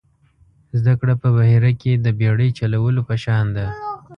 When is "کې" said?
1.81-1.91